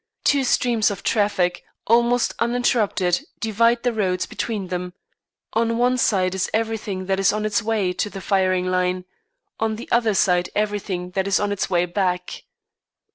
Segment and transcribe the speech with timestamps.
[0.23, 4.93] Two streams of traffic, almost uninterrupted, divide the roads between them;
[5.53, 9.05] on one side is everything that is on its way to the firing line;
[9.59, 12.43] on the other side everything that is on its way back.